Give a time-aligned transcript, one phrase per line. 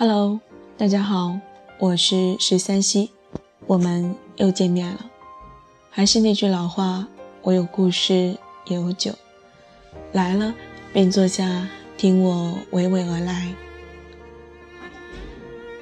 [0.00, 0.38] Hello，
[0.76, 1.40] 大家好，
[1.80, 3.10] 我是十三溪，
[3.66, 5.10] 我们又见面了。
[5.90, 7.08] 还是那句老话，
[7.42, 9.10] 我有故事也有酒，
[10.12, 10.54] 来了
[10.92, 11.66] 便坐下，
[11.96, 13.52] 听我娓娓而来。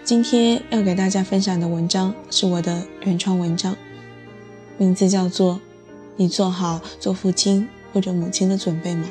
[0.03, 3.77] 今天要给大家分享的文章是我的原创文章，
[4.79, 5.57] 名字叫做
[6.17, 9.07] 《你做好做父亲或者母亲的准备吗》。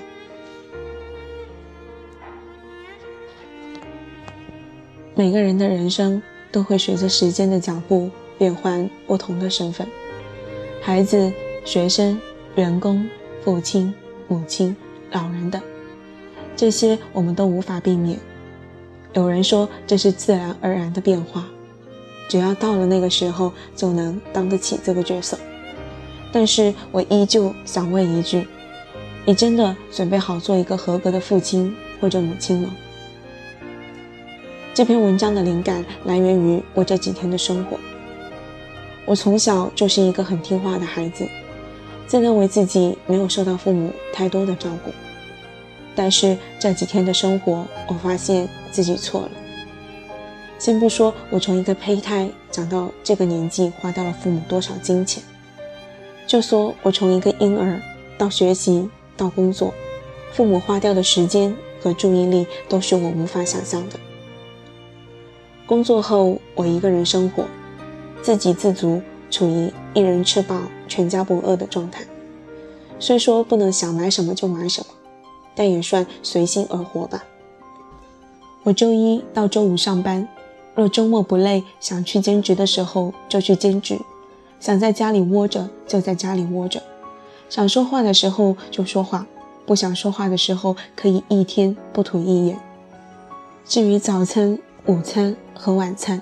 [5.18, 9.87] 每个人的人生都会随着时间的脚步变换不同的身份，
[10.82, 11.32] 孩子、
[11.64, 12.19] 学生、
[12.56, 13.07] 员工、
[13.42, 13.93] 父亲、
[14.28, 14.75] 母亲、
[15.11, 15.61] 老人等，
[16.54, 18.20] 这些我们都无法避免。
[19.14, 21.45] 有人说这是自然而然的变化，
[22.28, 25.39] 只要到了那个时候就能当得起这个角色。
[26.34, 28.45] 但是我依旧想问一句：
[29.23, 32.75] 你真的准备好做一个合格的父亲或者母亲吗？
[34.75, 37.80] 这篇文章的灵感来源于我这几天的生活。
[39.06, 41.26] 我从小就是一个很听话的孩子，
[42.06, 44.92] 自认为自己没有受到父母太多的照顾。
[45.96, 49.31] 但是这几天的生活，我发现自己错了。
[50.59, 55.23] 先不说我从一个胚胎长到这个年纪花掉了父母多少金钱，
[56.28, 57.81] 就说我从一个婴儿
[58.18, 59.73] 到学习到工作，
[60.34, 63.98] 父母花掉的时间和注意力都是我无法想象的。
[65.68, 67.44] 工作后，我一个人生活，
[68.22, 72.06] 自给自足，处于一人吃饱全家不饿的状态。
[73.00, 74.88] 虽说不能想买什么就买什么，
[75.56, 77.24] 但也算随心而活吧。
[78.64, 80.28] 我周一到周五上班，
[80.76, 83.98] 若周末不累，想去兼职的时候就去兼职；
[84.60, 86.80] 想在家里窝着就在家里窝着；
[87.50, 89.26] 想说话的时候就说话，
[89.66, 92.60] 不想说话的时候可以一天不吐一言。
[93.66, 96.22] 至于早餐，午餐和晚餐，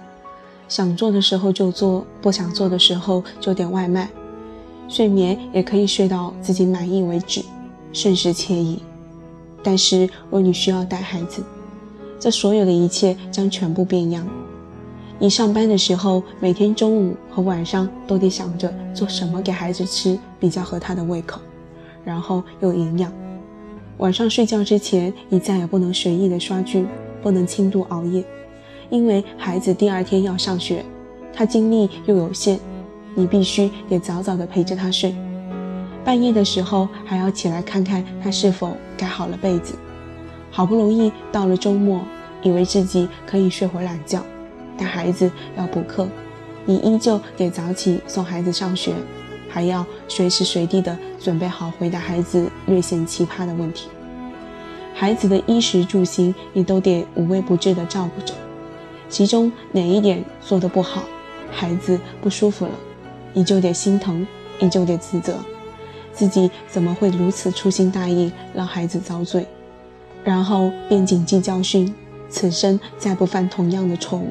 [0.69, 4.09] 想做的时候就做，不想做的时候就点外卖。
[4.87, 7.43] 睡眠也可以睡到自己满意为止，
[7.91, 8.81] 甚是惬意。
[9.61, 11.43] 但是若你需要带孩子，
[12.17, 14.25] 这所有的一切将全部变样。
[15.19, 21.41] 你上班的时候，每天中午和晚上都得想着做什么给孩子吃比较合他的胃口，
[22.05, 23.11] 然后又营养。
[23.97, 26.85] 晚上睡觉之前，你再也不能随意的刷剧，
[27.21, 28.23] 不能轻度熬夜。
[28.89, 30.83] 因为孩子第二天要上学，
[31.33, 32.59] 他精力又有限，
[33.15, 35.15] 你必须得早早的陪着他睡。
[36.03, 39.75] 半夜的时候还要起来看看他是否盖好了被子。
[40.51, 42.01] 好不容易到了周末，
[42.41, 44.23] 以为自己可以睡会懒觉，
[44.77, 46.07] 但孩子要补课，
[46.65, 48.93] 你依旧得早起送孩子上学，
[49.49, 53.87] 还要随时随地的准备好回答孩子略显奇葩的问题。
[54.93, 58.33] 孩子的衣食住行，你都得无微不至的照顾着。
[59.13, 61.03] 其中哪一点做得不好，
[61.51, 62.71] 孩子不舒服了，
[63.31, 64.25] 你就得心疼，
[64.57, 65.35] 你就得自责，
[66.11, 69.45] 自己怎么会如此粗心大意，让孩子遭罪，
[70.23, 71.93] 然后便谨记教训，
[72.27, 74.29] 此生再不犯同样的错误。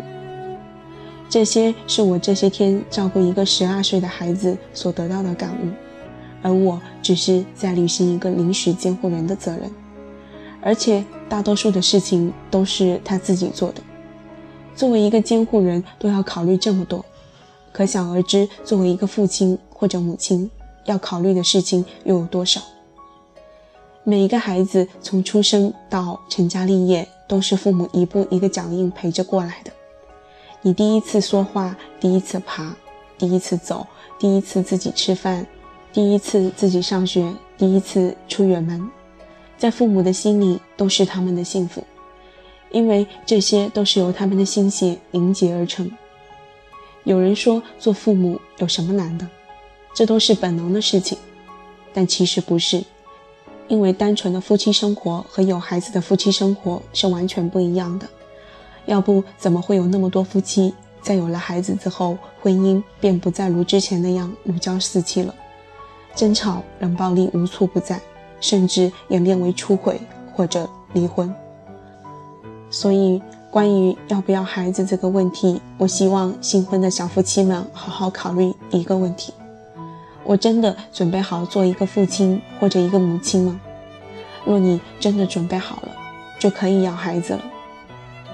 [1.29, 5.69] 这些是我这些天照顾一个十二岁的孩子所得到的感悟，
[6.43, 9.71] 而我只是在履行一个临时监护人的责任，
[10.61, 13.81] 而且大多数的事情都是他自己做的。
[14.75, 17.05] 作为一个监护人，都要考虑这么多，
[17.73, 20.51] 可想而知，作为一个父亲或者母亲，
[20.87, 22.61] 要考虑的事情又有多少？
[24.05, 29.71] 每一个孩子从出生到成家立业，都是父母一步一个脚印陪着过来的。
[30.61, 32.75] 你第一次说话，第一次爬，
[33.17, 33.87] 第一次走，
[34.19, 35.47] 第一次自己吃饭，
[35.93, 38.91] 第一次自己上学，第一次出远门，
[39.57, 41.85] 在父母的心里都是他们的幸福。
[42.73, 45.91] 因为这些都是由他们的心血凝结而成。
[47.05, 49.29] 有人说做父母有什么难的？
[49.95, 51.19] 这都是本能的事情，
[51.93, 52.83] 但其实不是，
[53.69, 58.09] 因为单纯的夫妻生活和有孩子的夫妻生活是完全不一样的。
[58.87, 65.35] 要不怎么会有那么多夫妻在有了孩子之后，婚姻便不再如之前那样如胶似漆了？
[66.15, 68.01] 争吵、冷暴力无处不在，
[68.41, 70.01] 甚至演变为出轨
[70.33, 71.35] 或者离婚。
[72.73, 79.35] 所以，关于要不要孩子这个问题，我希望新婚的小夫妻们好好考虑一个问题：
[80.25, 83.61] 我真的准备好做一个父亲或者一个母亲吗？
[84.47, 85.89] 若你真的准备好了，
[86.39, 87.43] 就可以要孩子了，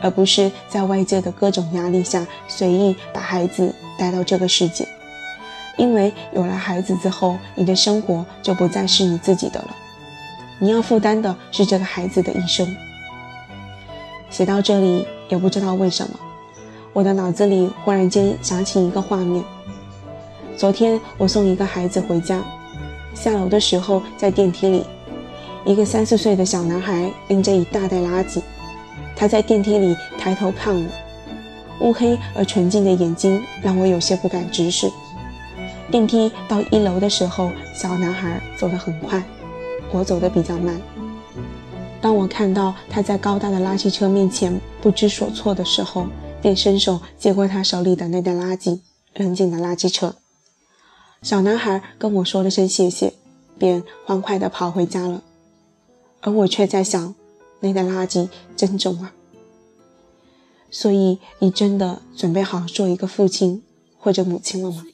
[0.01, 4.87] 而不是在外界的各种压力下随意把孩子带到这个世界。
[5.77, 9.77] 因为有了孩子之后，你的生活就不再是你自己的了，
[10.61, 12.67] 你要负担的是这个孩子的一生。
[14.31, 16.19] 写到这里，也不知道为什么，
[16.93, 19.43] 我的脑子里忽然间想起一个画面。
[20.57, 22.43] 昨天我送一个孩子回家，
[23.15, 24.85] 下楼的时候在电梯里，
[25.65, 28.43] 一个三四岁的小男孩拎着一大袋垃圾，
[29.17, 34.91] 他在电梯里抬头看我，乌黑而纯净的眼睛让我有些不敢直视。
[35.91, 39.23] 电梯到一楼的时候，小男孩走得很快，
[39.91, 40.79] 我走得比较慢。
[42.01, 46.07] 当我看到他在高大的垃圾车面前不知所措的时候，
[46.41, 48.81] 便伸手接过他手里的那袋垃圾，
[49.15, 50.15] 扔进了垃圾车。
[51.23, 53.15] 小男孩跟我说了声谢谢，
[53.59, 55.23] 便欢快地跑回家了。
[56.21, 57.15] 而我却在想，
[57.61, 59.13] 那袋垃圾真重啊。
[60.71, 63.65] 所以，你真的准备好做一个父亲
[63.99, 64.85] 或者母亲了吗？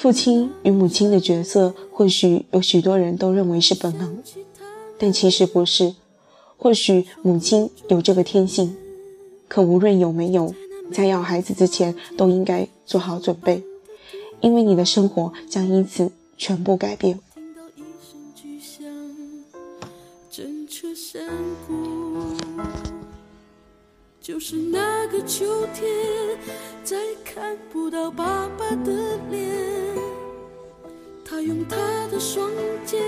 [0.00, 4.22] 父亲与母亲的角色，或许有许多人都认为是本能，
[4.96, 5.94] 但其实不是。
[6.56, 8.74] 或许母亲有这个天性，
[9.46, 10.54] 可无论有没有，
[10.90, 13.62] 在要孩子之前，都应该做好准备，
[14.40, 17.20] 因为你的生活将因此全部改变。
[24.30, 25.90] 就是那个秋天，
[26.84, 29.50] 再看不到爸爸的脸。
[31.24, 31.76] 他用他
[32.12, 32.48] 的双
[32.86, 33.02] 肩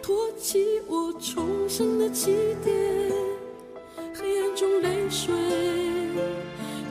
[0.00, 2.32] 托起我重生的起
[2.64, 3.12] 点，
[4.14, 5.34] 黑暗中泪水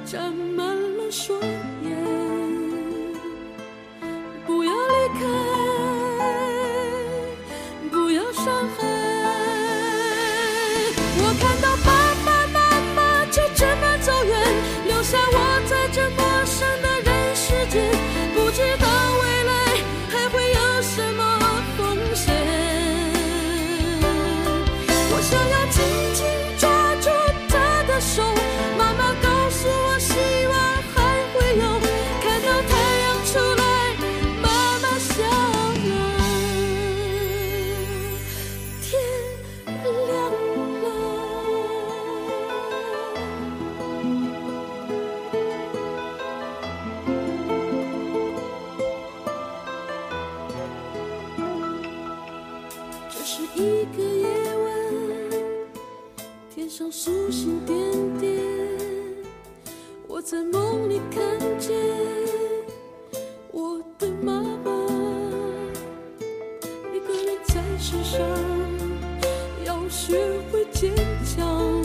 [0.05, 1.41] 沾满了双
[53.09, 54.25] 这是一个夜
[54.63, 54.65] 晚，
[56.53, 57.77] 天上星星点
[58.19, 58.43] 点，
[60.07, 61.21] 我在梦里看
[61.59, 61.75] 见
[63.51, 64.71] 我的妈妈，
[66.93, 68.19] 一个人在世上
[69.65, 70.17] 要学
[70.51, 70.93] 会坚
[71.25, 71.81] 强。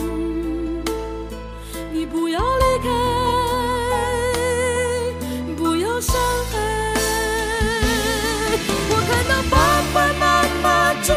[1.91, 2.39] 你不要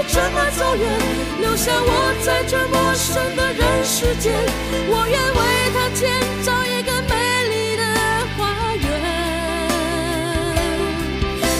[0.09, 0.85] 这么走远，
[1.41, 3.85] 留下我在这陌生的人。
[3.85, 4.35] 世间，
[4.89, 5.39] 我愿为
[5.75, 6.03] 他建
[6.43, 7.15] 造一个美
[7.51, 7.83] 丽的
[8.37, 8.85] 花园。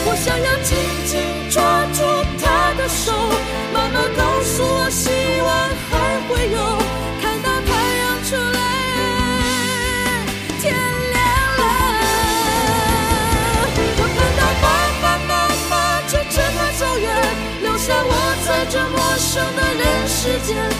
[0.05, 1.13] 我想要紧紧
[1.49, 1.55] 抓
[1.93, 1.99] 住
[2.41, 3.13] 他的手，
[3.73, 4.89] 慢慢告诉我，
[20.27, 20.76] 世界。